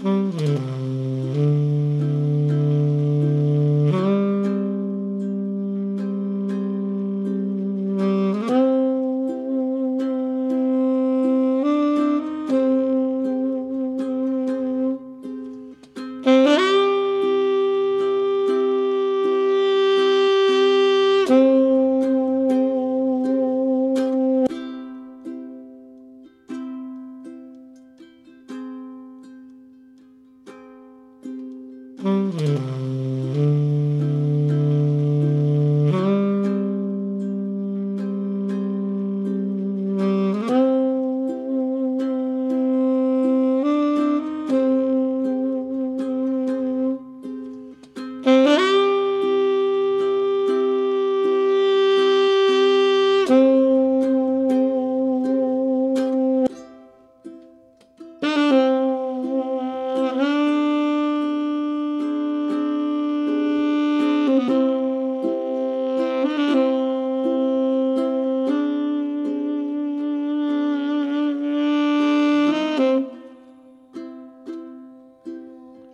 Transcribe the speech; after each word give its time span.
Música 0.00 0.87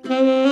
Mm-hmm. 0.05 0.44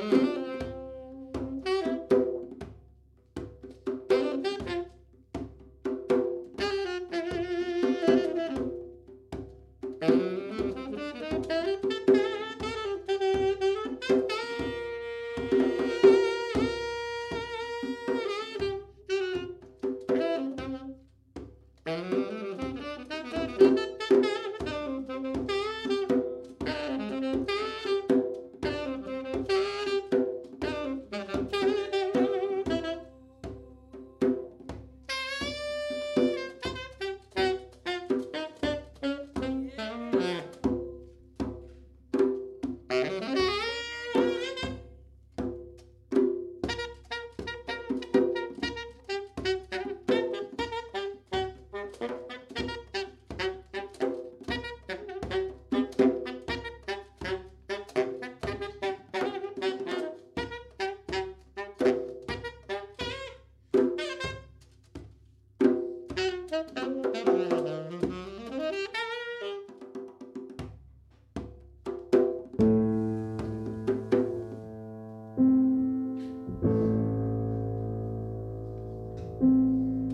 thank 0.00 0.12
you 0.14 0.29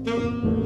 Música 0.06 0.65